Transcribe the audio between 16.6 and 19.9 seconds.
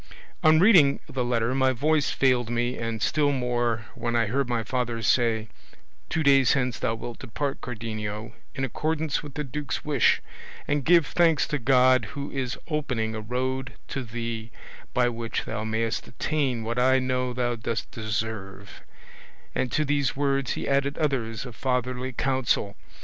what I know thou dost deserve; and to